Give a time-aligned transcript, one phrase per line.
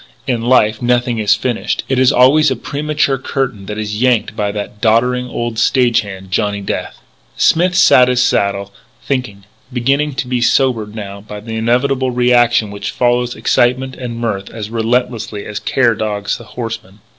[0.25, 1.83] In life nothing is finished.
[1.87, 6.31] It is always a premature curtain which is yanked by that doddering old stage hand,
[6.31, 6.99] Johnny Death.
[7.37, 8.73] Smith sat his saddle,
[9.05, 14.49] thinking, beginning to be sobered now by the inevitable reaction which follows excitement and mirth
[14.49, 16.97] as relentlessly as care dogs the horseman.